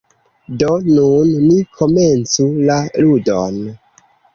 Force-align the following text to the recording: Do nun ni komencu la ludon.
Do 0.63 0.69
nun 0.87 1.29
ni 1.43 1.59
komencu 1.77 2.51
la 2.67 2.83
ludon. 3.07 3.67